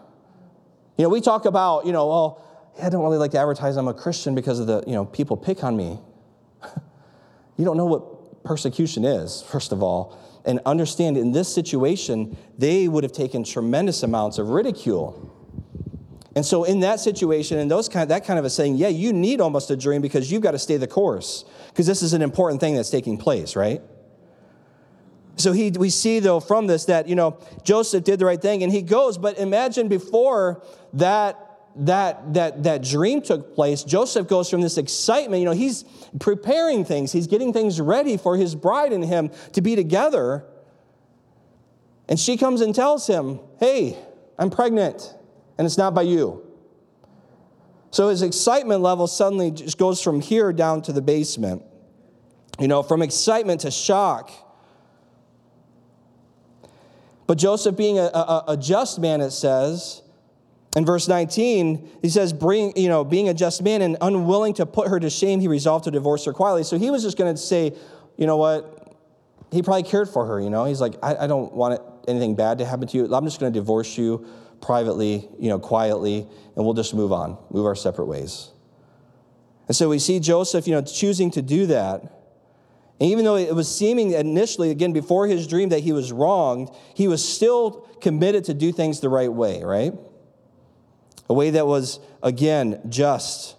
[0.97, 3.87] You know, we talk about, you know, well, I don't really like to advertise I'm
[3.87, 5.99] a Christian because of the, you know, people pick on me.
[7.57, 10.17] you don't know what persecution is, first of all.
[10.43, 15.30] And understand in this situation, they would have taken tremendous amounts of ridicule.
[16.33, 19.11] And so, in that situation, and those kind, that kind of a saying, yeah, you
[19.11, 22.21] need almost a dream because you've got to stay the course because this is an
[22.21, 23.81] important thing that's taking place, right?
[25.37, 28.63] So he, we see though from this that you know Joseph did the right thing
[28.63, 29.17] and he goes.
[29.17, 30.63] But imagine before
[30.93, 35.39] that that that that dream took place, Joseph goes from this excitement.
[35.39, 35.83] You know he's
[36.19, 40.45] preparing things, he's getting things ready for his bride and him to be together.
[42.07, 43.97] And she comes and tells him, "Hey,
[44.37, 45.15] I'm pregnant."
[45.61, 46.41] And it's not by you.
[47.91, 51.61] So his excitement level suddenly just goes from here down to the basement.
[52.59, 54.31] You know, from excitement to shock.
[57.27, 60.01] But Joseph, being a, a, a, just man, it says,
[60.75, 64.65] in verse 19, he says, Bring, you know, being a just man and unwilling to
[64.65, 66.63] put her to shame, he resolved to divorce her quietly.
[66.63, 67.75] So he was just going to say,
[68.17, 68.97] you know what?
[69.51, 70.65] He probably cared for her, you know?
[70.65, 73.13] He's like, I, I don't want anything bad to happen to you.
[73.13, 74.25] I'm just going to divorce you
[74.61, 78.49] privately, you know, quietly, and we'll just move on, move our separate ways.
[79.67, 82.01] And so we see Joseph, you know, choosing to do that.
[82.01, 86.69] And even though it was seeming initially, again, before his dream that he was wronged,
[86.93, 89.93] he was still committed to do things the right way, right?
[91.27, 93.55] A way that was, again, just.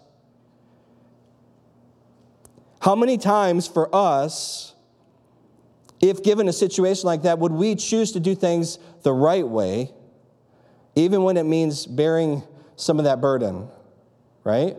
[2.80, 4.74] How many times for us,
[6.00, 9.92] if given a situation like that, would we choose to do things the right way
[10.94, 12.42] even when it means bearing
[12.76, 13.68] some of that burden,
[14.44, 14.76] right?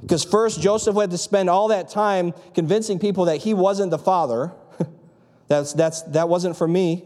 [0.00, 3.98] Because first, Joseph had to spend all that time convincing people that he wasn't the
[3.98, 4.52] father.
[5.48, 7.04] that's, that's, that wasn't for me.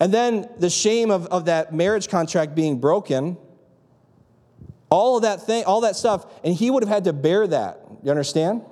[0.00, 3.36] And then the shame of, of that marriage contract being broken.
[4.90, 7.80] All of that thing, all that stuff, and he would have had to bear that.
[8.02, 8.62] You understand?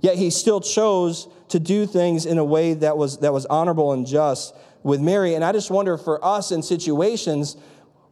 [0.00, 3.92] Yet he still chose to do things in a way that was, that was honorable
[3.92, 4.54] and just
[4.84, 5.34] with Mary.
[5.34, 7.56] And I just wonder for us in situations,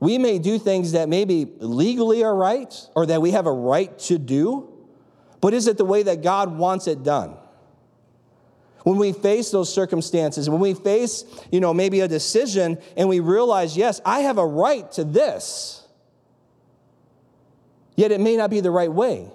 [0.00, 3.96] we may do things that maybe legally are right or that we have a right
[4.00, 4.68] to do,
[5.40, 7.36] but is it the way that God wants it done?
[8.82, 13.20] When we face those circumstances, when we face, you know, maybe a decision and we
[13.20, 15.86] realize, yes, I have a right to this,
[17.94, 19.30] yet it may not be the right way.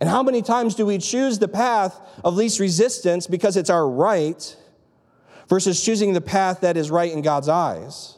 [0.00, 3.88] And how many times do we choose the path of least resistance because it's our
[3.88, 4.56] right
[5.48, 8.16] versus choosing the path that is right in God's eyes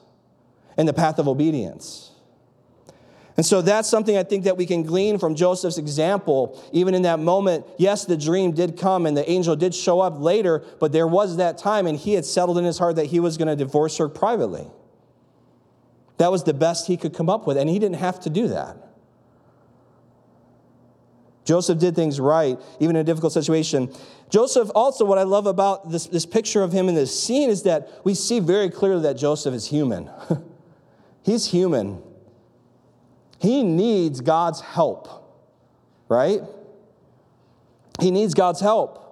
[0.77, 2.11] and the path of obedience?
[3.37, 6.61] And so that's something I think that we can glean from Joseph's example.
[6.73, 10.19] Even in that moment, yes, the dream did come and the angel did show up
[10.19, 13.21] later, but there was that time and he had settled in his heart that he
[13.21, 14.67] was going to divorce her privately.
[16.17, 18.49] That was the best he could come up with, and he didn't have to do
[18.49, 18.88] that.
[21.49, 23.91] Joseph did things right, even in a difficult situation.
[24.29, 27.63] Joseph, also, what I love about this, this picture of him in this scene is
[27.63, 30.11] that we see very clearly that Joseph is human.
[31.23, 32.03] He's human.
[33.39, 35.09] He needs God's help,
[36.11, 36.43] right?
[37.99, 39.07] He needs God's help.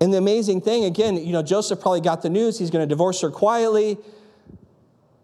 [0.00, 2.88] And the amazing thing, again, you know, Joseph probably got the news he's going to
[2.88, 3.98] divorce her quietly.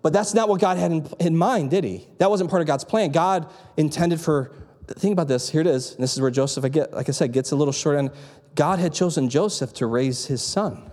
[0.03, 2.09] But that's not what God had in, in, mind, did he?
[2.19, 3.13] That wasn't part of God's plan.
[3.13, 4.51] God intended for,
[4.99, 5.95] think about this, here it is.
[5.95, 8.11] And this is where Joseph, I get, like I said, gets a little short end.
[8.55, 10.91] God had chosen Joseph to raise his son.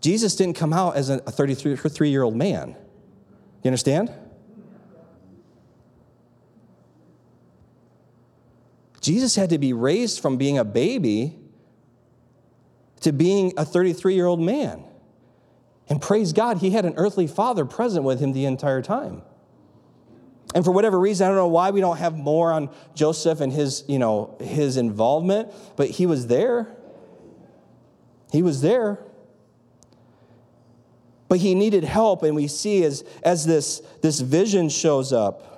[0.00, 2.76] Jesus didn't come out as a 33 year old man.
[3.62, 4.12] You understand?
[9.00, 11.38] Jesus had to be raised from being a baby
[13.00, 14.84] to being a 33 year old man.
[15.88, 19.22] And praise God, he had an earthly father present with him the entire time.
[20.54, 23.52] And for whatever reason, I don't know why we don't have more on Joseph and
[23.52, 26.68] his, you know, his involvement, but he was there.
[28.32, 28.98] He was there.
[31.28, 35.56] But he needed help, and we see as, as this, this vision shows up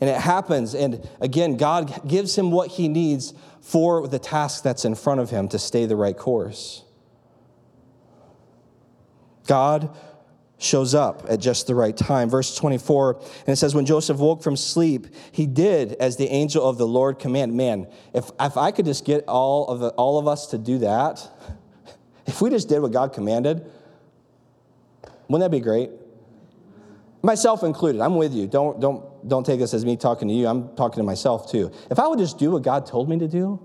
[0.00, 0.74] and it happens.
[0.74, 5.30] And again, God gives him what he needs for the task that's in front of
[5.30, 6.84] him to stay the right course.
[9.46, 9.94] God
[10.60, 12.28] shows up at just the right time.
[12.28, 16.68] Verse 24, and it says, When Joseph woke from sleep, he did as the angel
[16.68, 17.56] of the Lord commanded.
[17.56, 20.78] Man, if, if I could just get all of, the, all of us to do
[20.78, 21.26] that,
[22.26, 23.64] if we just did what God commanded,
[25.28, 25.90] wouldn't that be great?
[27.22, 28.46] Myself included, I'm with you.
[28.46, 30.46] Don't, don't don't take this as me talking to you.
[30.46, 31.70] I'm talking to myself too.
[31.90, 33.60] If I would just do what God told me to do,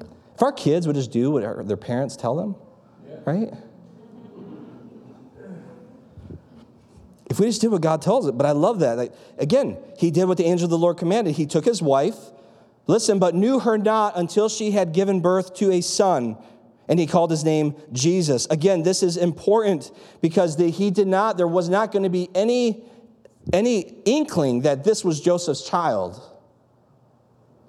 [0.00, 2.56] if our kids would just do what their parents tell them,
[3.06, 3.16] yeah.
[3.24, 3.52] right?
[7.32, 8.98] If we just did what God tells it, but I love that.
[8.98, 11.34] Like, again, he did what the angel of the Lord commanded.
[11.34, 12.18] He took his wife,
[12.86, 16.36] listen, but knew her not until she had given birth to a son
[16.88, 18.46] and he called his name Jesus.
[18.50, 19.90] Again, this is important
[20.20, 22.84] because the, he did not, there was not going to be any
[23.50, 26.20] any inkling that this was Joseph's child.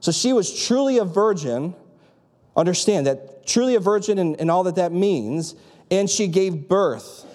[0.02, 1.74] So she was truly a virgin.
[2.54, 5.56] Understand that truly a virgin and, and all that that means.
[5.90, 7.26] And she gave birth.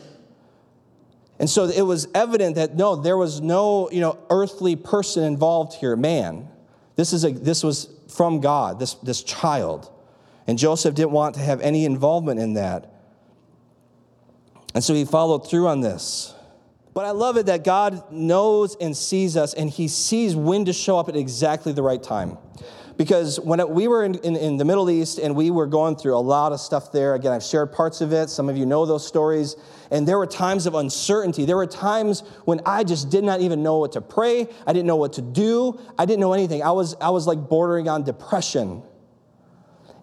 [1.39, 5.75] And so it was evident that no, there was no you know, earthly person involved
[5.75, 6.49] here, man.
[6.97, 9.91] This, is a, this was from God, this, this child.
[10.47, 12.93] And Joseph didn't want to have any involvement in that.
[14.75, 16.35] And so he followed through on this.
[16.99, 20.73] But I love it that God knows and sees us, and He sees when to
[20.73, 22.37] show up at exactly the right time.
[22.99, 26.17] Because when we were in, in, in, the Middle East and we were going through
[26.17, 28.29] a lot of stuff there, again, I've shared parts of it.
[28.29, 29.55] Some of you know those stories.
[29.93, 31.45] And there were times of uncertainty.
[31.45, 34.49] There were times when I just did not even know what to pray.
[34.67, 35.81] I didn't know what to do.
[35.97, 36.61] I didn't know anything.
[36.61, 38.83] I was, I was like bordering on depression.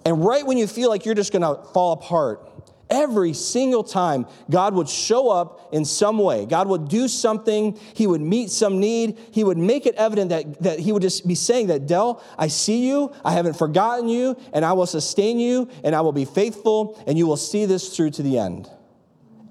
[0.05, 2.49] And right when you feel like you're just going to fall apart,
[2.89, 6.45] Every single time, God would show up in some way.
[6.45, 7.79] God would do something.
[7.95, 9.17] He would meet some need.
[9.31, 12.47] He would make it evident that, that He would just be saying that, Dell, I
[12.47, 13.11] see you.
[13.23, 17.17] I haven't forgotten you, and I will sustain you, and I will be faithful, and
[17.17, 18.69] you will see this through to the end.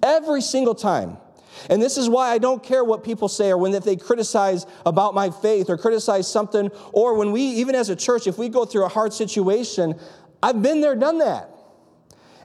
[0.02, 1.16] Every single time.
[1.70, 4.66] And this is why I don't care what people say or when if they criticize
[4.84, 8.48] about my faith or criticize something, or when we, even as a church, if we
[8.48, 9.98] go through a hard situation,
[10.42, 11.50] I've been there, done that.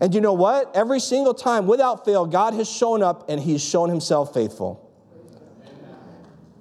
[0.02, 0.76] And you know what?
[0.76, 4.86] Every single time, without fail, God has shown up and He's shown Himself faithful.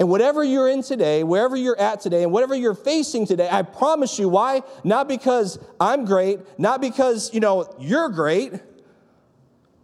[0.00, 3.62] And whatever you're in today, wherever you're at today, and whatever you're facing today, I
[3.62, 4.62] promise you, why?
[4.84, 8.52] Not because I'm great, not because, you know, you're great,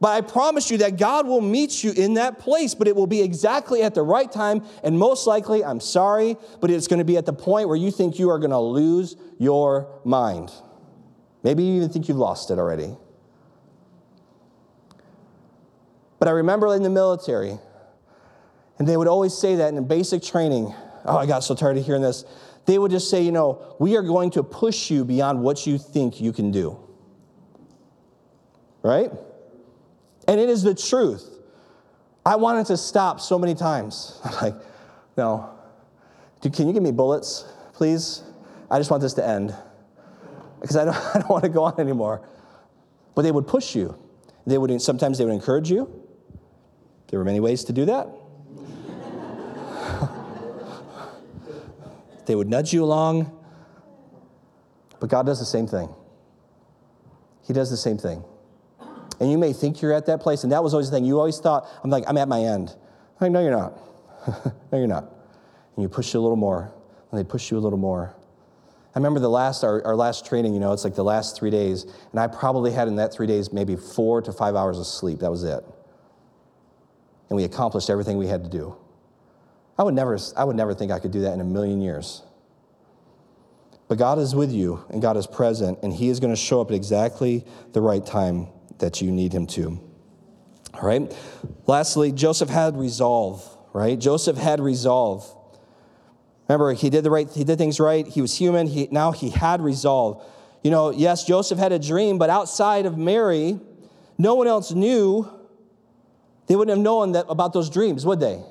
[0.00, 3.06] but I promise you that God will meet you in that place, but it will
[3.06, 4.62] be exactly at the right time.
[4.84, 7.90] And most likely, I'm sorry, but it's going to be at the point where you
[7.90, 10.52] think you are going to lose your mind.
[11.42, 12.96] Maybe you even think you've lost it already.
[16.24, 17.58] But I remember in the military,
[18.78, 20.72] and they would always say that in basic training.
[21.04, 22.24] Oh, I got so tired of hearing this.
[22.64, 25.76] They would just say, you know, we are going to push you beyond what you
[25.76, 26.80] think you can do.
[28.82, 29.10] Right?
[30.26, 31.28] And it is the truth.
[32.24, 34.18] I wanted to stop so many times.
[34.24, 34.54] I'm like,
[35.18, 35.50] no.
[36.40, 37.44] Dude, can you give me bullets,
[37.74, 38.22] please?
[38.70, 39.54] I just want this to end.
[40.62, 42.26] Because I don't, I don't want to go on anymore.
[43.14, 43.98] But they would push you.
[44.46, 46.00] They would sometimes they would encourage you.
[47.08, 48.08] There were many ways to do that.
[52.26, 53.30] they would nudge you along,
[55.00, 55.88] but God does the same thing.
[57.46, 58.24] He does the same thing.
[59.20, 61.04] And you may think you're at that place, and that was always the thing.
[61.04, 62.70] You always thought, I'm like, I'm at my end.
[63.20, 63.78] I'm like, no, you're not.
[64.72, 65.04] no, you're not.
[65.76, 66.72] And you push you a little more,
[67.10, 68.14] and they push you a little more.
[68.94, 71.50] I remember the last our, our last training, you know, it's like the last three
[71.50, 74.86] days, and I probably had in that three days maybe four to five hours of
[74.86, 75.18] sleep.
[75.18, 75.64] That was it.
[77.34, 78.76] And we accomplished everything we had to do.
[79.76, 82.22] I would never, I would never think I could do that in a million years.
[83.88, 86.60] But God is with you, and God is present, and He is going to show
[86.60, 88.46] up at exactly the right time
[88.78, 89.80] that you need Him to.
[90.74, 91.12] All right?
[91.66, 93.98] Lastly, Joseph had resolve, right?
[93.98, 95.28] Joseph had resolve.
[96.48, 98.06] Remember, he did the right, he did things right.
[98.06, 98.68] He was human.
[98.68, 100.24] He, now he had resolve.
[100.62, 103.58] You know, yes, Joseph had a dream, but outside of Mary,
[104.18, 105.28] no one else knew.
[106.46, 108.42] They wouldn't have known that about those dreams, would they?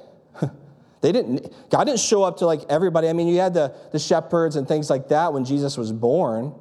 [1.02, 1.54] they didn't.
[1.70, 3.08] God didn't show up to like everybody.
[3.08, 6.54] I mean, you had the, the shepherds and things like that when Jesus was born,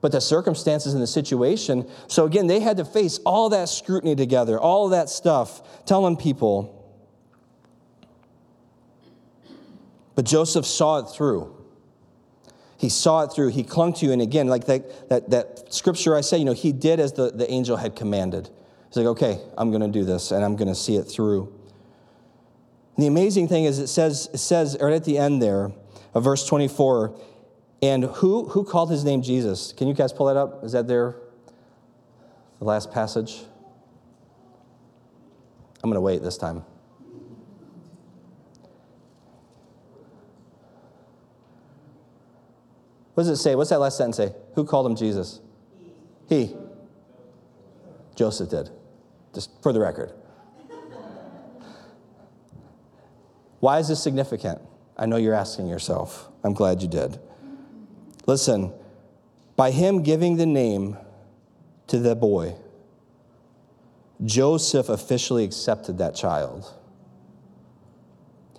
[0.00, 1.88] but the circumstances and the situation.
[2.08, 6.72] So again, they had to face all that scrutiny together, all that stuff, telling people.
[10.16, 11.52] But Joseph saw it through.
[12.78, 13.48] He saw it through.
[13.48, 14.12] He clung to you.
[14.12, 17.30] And again, like that, that, that scripture I say, you know, he did as the,
[17.30, 18.50] the angel had commanded.
[18.96, 21.52] He's like, okay, I'm going to do this and I'm going to see it through.
[22.96, 25.70] And the amazing thing is, it says, it says right at the end there
[26.14, 27.14] of verse 24,
[27.82, 29.74] and who, who called his name Jesus?
[29.74, 30.64] Can you guys pull that up?
[30.64, 31.16] Is that there?
[32.58, 33.42] The last passage?
[35.84, 36.64] I'm going to wait this time.
[43.12, 43.54] What does it say?
[43.56, 44.34] What's that last sentence say?
[44.54, 45.42] Who called him Jesus?
[46.30, 46.56] He.
[48.14, 48.70] Joseph did,
[49.36, 50.14] just for the record.
[53.60, 54.62] Why is this significant?
[54.96, 56.30] I know you're asking yourself.
[56.42, 57.18] I'm glad you did.
[58.26, 58.72] Listen,
[59.54, 60.96] by him giving the name
[61.88, 62.54] to the boy,
[64.24, 66.72] Joseph officially accepted that child.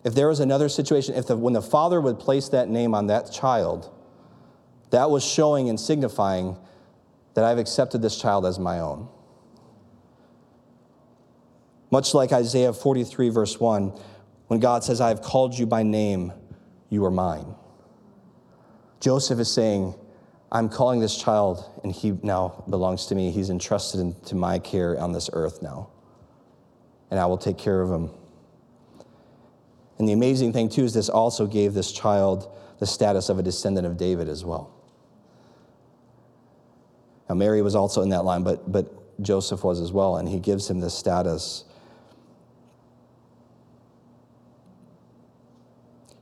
[0.03, 3.07] If there was another situation, if the, when the father would place that name on
[3.07, 3.91] that child,
[4.91, 6.55] that was showing and signifying
[7.33, 9.09] that I've accepted this child as my own.
[11.89, 13.93] Much like Isaiah 43, verse 1,
[14.47, 16.33] when God says, I have called you by name,
[16.89, 17.55] you are mine.
[18.99, 19.95] Joseph is saying,
[20.51, 23.31] I'm calling this child, and he now belongs to me.
[23.31, 25.89] He's entrusted into my care on this earth now,
[27.11, 28.09] and I will take care of him.
[29.99, 33.43] And the amazing thing, too, is this also gave this child the status of a
[33.43, 34.73] descendant of David as well.
[37.27, 40.39] Now, Mary was also in that line, but, but Joseph was as well, and he
[40.39, 41.65] gives him this status.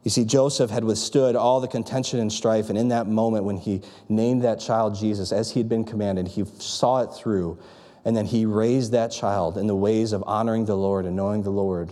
[0.05, 3.57] You see, Joseph had withstood all the contention and strife, and in that moment when
[3.57, 7.57] he named that child Jesus, as he had been commanded, he saw it through,
[8.05, 11.41] and then he raised that child in the ways of honoring the Lord and knowing
[11.41, 11.89] the Lord.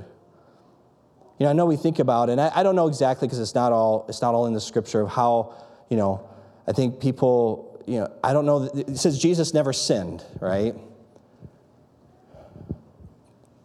[1.39, 3.55] You know, I know we think about and I, I don't know exactly because it's
[3.55, 5.55] not all it's not all in the scripture of how,
[5.89, 6.29] you know,
[6.67, 10.75] I think people you know, I don't know, it says Jesus never sinned, right?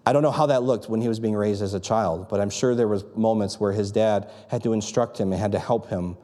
[0.08, 2.40] I don't know how that looked when he was being raised as a child, but
[2.40, 5.58] I'm sure there was moments where his dad had to instruct him and had to
[5.58, 6.16] help him,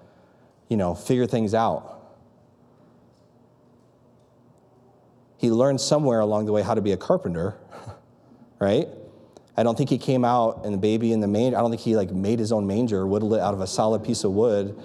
[0.70, 1.90] you know, figure things out.
[5.36, 7.58] He learned somewhere along the way how to be a carpenter,
[8.58, 8.88] right?
[9.54, 11.58] I don't think he came out and the baby in the manger.
[11.58, 14.02] I don't think he like made his own manger, whittled it out of a solid
[14.02, 14.82] piece of wood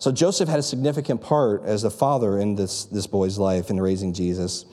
[0.00, 3.78] so Joseph had a significant part as a father in this, this boy's life in
[3.78, 4.64] raising Jesus.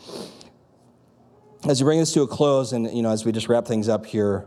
[1.65, 3.89] As we bring this to a close, and you know, as we just wrap things
[3.89, 4.45] up here,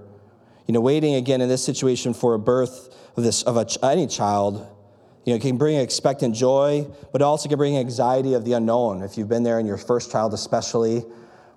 [0.66, 4.06] you know, waiting again in this situation for a birth of this of a, any
[4.06, 4.66] child,
[5.24, 9.02] you know, can bring expectant joy, but also can bring anxiety of the unknown.
[9.02, 11.04] If you've been there in your first child, especially,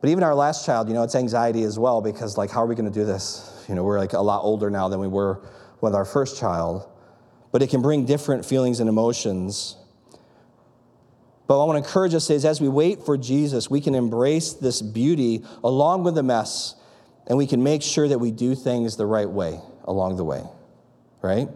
[0.01, 2.68] but even our last child, you know, it's anxiety as well because like, how are
[2.68, 3.66] we going to do this?
[3.70, 5.41] You know, we're like a lot older now than we were
[5.82, 6.89] with our first child
[7.54, 9.78] but it can bring different feelings and emotions.
[11.54, 14.54] But I want to encourage us is as we wait for Jesus, we can embrace
[14.54, 16.74] this beauty along with the mess,
[17.28, 20.41] and we can make sure that we do things the right way along the way,
[21.22, 21.47] right?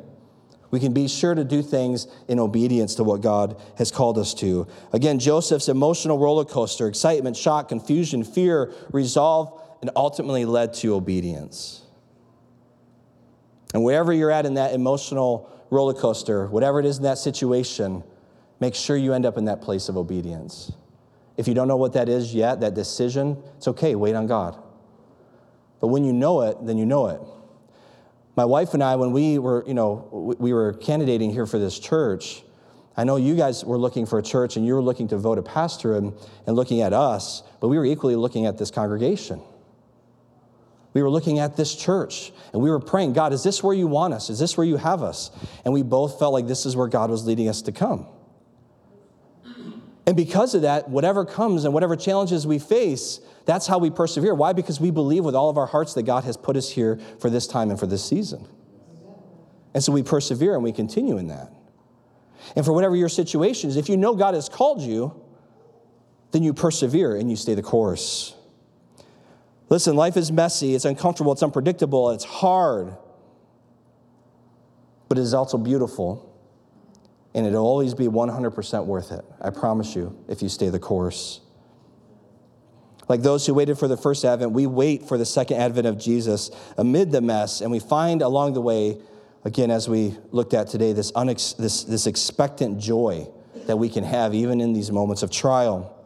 [0.70, 4.36] We can be sure to do things in obedience to what God has called us
[4.36, 4.68] to.
[4.93, 11.82] Again, Joseph's emotional roller coaster, excitement, shock, confusion, fear, resolve, and ultimately led to obedience.
[13.74, 18.04] And wherever you're at in that emotional roller coaster, whatever it is in that situation,
[18.60, 20.72] make sure you end up in that place of obedience.
[21.38, 24.62] If you don't know what that is yet, that decision, it's okay, wait on God.
[25.80, 27.22] But when you know it, then you know it.
[28.36, 31.78] my wife and I, when we were, you know, we were candidating here for this
[31.78, 32.43] church,
[32.95, 35.38] I know you guys were looking for a church and you were looking to vote
[35.38, 36.14] a pastor and,
[36.47, 39.39] and looking at us, but we were equally looking at this congregation.
[40.93, 43.86] We were looking at this church and we were praying, God, is this where you
[43.86, 44.32] want us?
[44.32, 45.30] Is this where you have us?
[45.64, 48.08] And we both felt like this is where God was leading us to come.
[50.08, 54.34] And because of that, whatever comes and whatever challenges we face, that's how we persevere.
[54.34, 54.53] Why?
[54.53, 57.30] Because we believe with all of our hearts that God has put us here for
[57.30, 58.47] this time and for this season.
[59.74, 61.51] And so we persevere and we continue in that.
[62.55, 65.14] And for whatever your situation is, if you know God has called you,
[66.32, 68.34] then you persevere and you stay the course.
[69.70, 72.95] Listen, life is messy, it's uncomfortable, it's unpredictable, it's hard,
[75.10, 76.36] but it is also beautiful.
[77.34, 79.23] And it'll always be 100% worth it.
[79.41, 81.41] I promise you, if you stay the course.
[83.07, 85.97] Like those who waited for the first advent, we wait for the second advent of
[85.97, 88.97] Jesus amid the mess, and we find along the way,
[89.45, 93.28] again, as we looked at today, this, unex- this, this expectant joy
[93.65, 95.97] that we can have even in these moments of trial.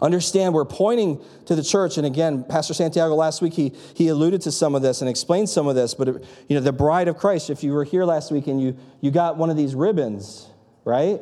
[0.00, 4.40] Understand, we're pointing to the church, and again, Pastor Santiago last week he, he alluded
[4.42, 5.94] to some of this and explained some of this.
[5.94, 6.08] But
[6.48, 7.50] you know, the bride of Christ.
[7.50, 10.48] If you were here last week and you you got one of these ribbons,
[10.84, 11.20] right,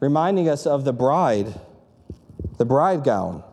[0.00, 1.54] reminding us of the bride,
[2.58, 3.44] the bride gown.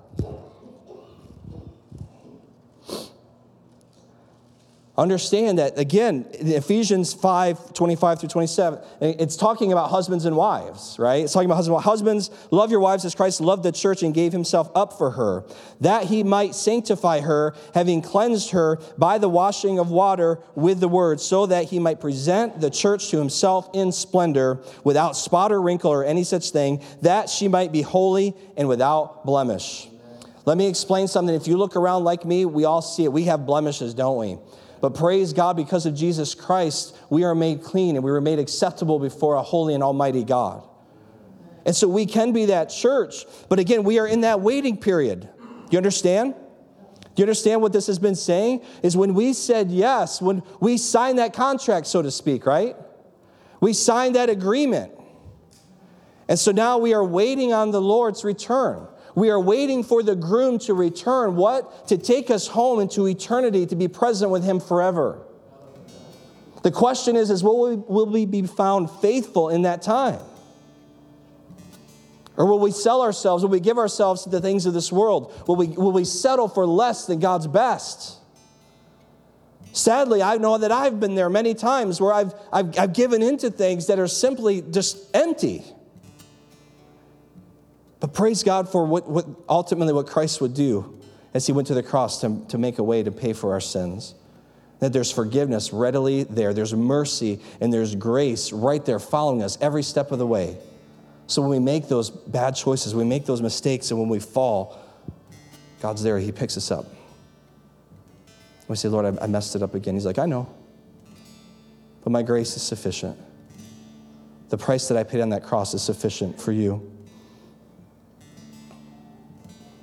[5.00, 11.24] Understand that, again, Ephesians 5 25 through 27, it's talking about husbands and wives, right?
[11.24, 11.86] It's talking about husbands.
[11.86, 15.46] Husbands, love your wives as Christ loved the church and gave himself up for her,
[15.80, 20.90] that he might sanctify her, having cleansed her by the washing of water with the
[20.90, 25.62] word, so that he might present the church to himself in splendor, without spot or
[25.62, 29.88] wrinkle or any such thing, that she might be holy and without blemish.
[30.44, 31.34] Let me explain something.
[31.34, 33.14] If you look around like me, we all see it.
[33.14, 34.38] We have blemishes, don't we?
[34.82, 38.40] But praise God, because of Jesus Christ, we are made clean and we were made
[38.40, 40.68] acceptable before a holy and almighty God.
[41.66, 43.26] And so we can be that church.
[43.50, 45.22] But again, we are in that waiting period.
[45.22, 46.34] Do you understand?
[46.34, 48.64] Do you understand what this has been saying?
[48.82, 52.76] Is when we said yes, when we signed that contract, so to speak, right?
[53.60, 54.94] We signed that agreement.
[56.30, 58.88] And so now we are waiting on the Lord's return.
[59.20, 61.36] We are waiting for the groom to return.
[61.36, 61.90] What?
[61.90, 65.20] To take us home into eternity to be present with him forever.
[66.64, 70.22] The question is, is will we, will we be found faithful in that time?
[72.38, 73.44] Or will we sell ourselves?
[73.44, 75.34] Will we give ourselves to the things of this world?
[75.48, 78.20] Will we, will we settle for less than God's best?
[79.74, 83.52] Sadly, I know that I've been there many times where I've, I've, I've given into
[83.52, 85.66] things that are simply just empty.
[88.00, 91.00] But praise God for what, what ultimately what Christ would do
[91.34, 93.62] as he went to the cross to, to make a way to pay for our
[93.62, 94.16] sins.
[94.80, 99.84] That there's forgiveness readily there, there's mercy, and there's grace right there following us every
[99.84, 100.58] step of the way.
[101.28, 104.80] So when we make those bad choices, we make those mistakes, and when we fall,
[105.82, 106.86] God's there, He picks us up.
[108.68, 109.96] We say, Lord, I messed it up again.
[109.96, 110.48] He's like, I know,
[112.04, 113.18] but my grace is sufficient.
[114.50, 116.92] The price that I paid on that cross is sufficient for you.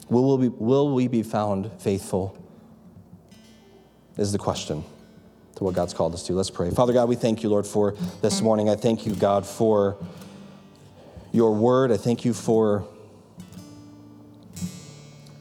[0.09, 2.37] Will we, be, will we be found faithful?
[4.17, 4.85] Is the question
[5.57, 6.35] to what God's called us to.
[6.35, 6.71] Let's pray.
[6.71, 8.69] Father God, we thank you, Lord, for this morning.
[8.69, 9.97] I thank you, God, for
[11.33, 11.91] your word.
[11.91, 12.87] I thank you for,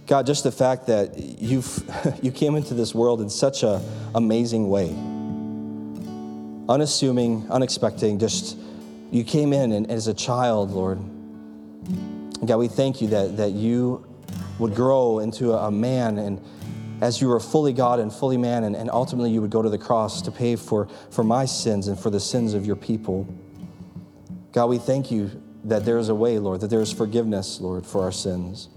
[0.08, 1.84] God, just the fact that you've,
[2.22, 3.82] you came into this world in such an
[4.16, 4.90] amazing way.
[6.68, 8.58] Unassuming, unexpected, just
[9.12, 10.98] you came in and as a child, Lord.
[12.46, 14.06] God, we thank you that, that you
[14.60, 16.42] would grow into a man and
[17.02, 19.70] as you were fully God and fully man, and, and ultimately you would go to
[19.70, 23.28] the cross to pay for, for my sins and for the sins of your people.
[24.52, 25.30] God, we thank you
[25.66, 28.70] that there is a way, Lord, that there is forgiveness, Lord, for our sins.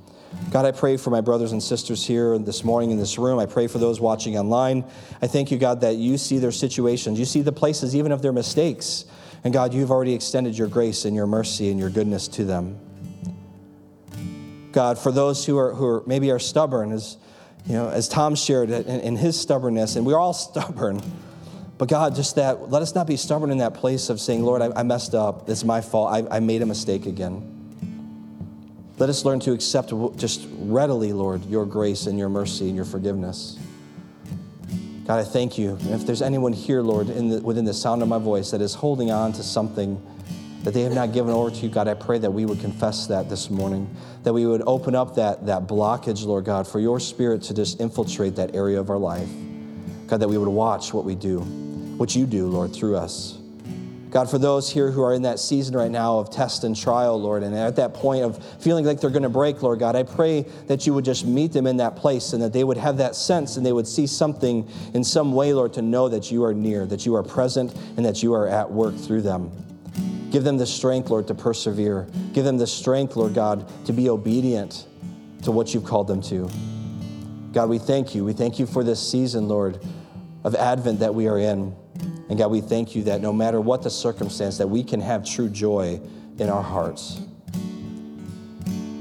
[0.51, 3.39] God, I pray for my brothers and sisters here this morning in this room.
[3.39, 4.85] I pray for those watching online.
[5.23, 7.19] I thank you, God, that you see their situations.
[7.19, 9.05] You see the places, even of their mistakes.
[9.45, 12.79] And God, you've already extended your grace and your mercy and your goodness to them.
[14.73, 17.17] God, for those who are, who are maybe are stubborn, as,
[17.67, 21.03] you know, as Tom shared in, in his stubbornness, and we're all stubborn.
[21.79, 24.63] But God, just that, let us not be stubborn in that place of saying, Lord,
[24.63, 25.49] I, I messed up.
[25.49, 26.13] It's my fault.
[26.13, 27.55] I, I made a mistake again.
[28.99, 32.85] Let us learn to accept just readily, Lord, your grace and your mercy and your
[32.85, 33.57] forgiveness.
[35.07, 35.71] God, I thank you.
[35.71, 38.75] And if there's anyone here, Lord, the, within the sound of my voice that is
[38.75, 40.03] holding on to something
[40.65, 43.07] that they have not given over to you, God, I pray that we would confess
[43.07, 43.89] that this morning,
[44.25, 47.81] that we would open up that, that blockage, Lord God, for your spirit to just
[47.81, 49.29] infiltrate that area of our life.
[50.07, 51.41] God, that we would watch what we do,
[51.97, 53.39] what you do, Lord, through us.
[54.11, 57.21] God, for those here who are in that season right now of test and trial,
[57.21, 60.03] Lord, and at that point of feeling like they're going to break, Lord God, I
[60.03, 62.97] pray that you would just meet them in that place and that they would have
[62.97, 66.43] that sense and they would see something in some way, Lord, to know that you
[66.45, 69.53] are near, that you are present, and that you are at work through them.
[70.31, 72.07] Give them the strength, Lord, to persevere.
[72.33, 74.87] Give them the strength, Lord God, to be obedient
[75.43, 76.51] to what you've called them to.
[77.53, 78.25] God, we thank you.
[78.25, 79.83] We thank you for this season, Lord,
[80.45, 81.75] of Advent that we are in.
[82.29, 85.25] And God, we thank you that no matter what the circumstance, that we can have
[85.25, 86.01] true joy
[86.39, 87.23] in our hearts.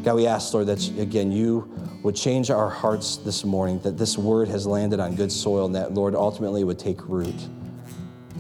[0.04, 1.70] God, we ask, Lord, that again, you
[2.04, 5.76] would change our hearts this morning, that this word has landed on good soil, and
[5.76, 7.36] that, Lord, ultimately would take root,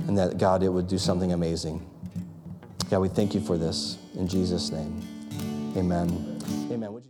[0.07, 1.85] and that, God, it would do something amazing.
[2.89, 3.97] God, we thank you for this.
[4.15, 5.01] In Jesus' name,
[5.75, 6.41] amen.
[6.71, 7.07] Amen.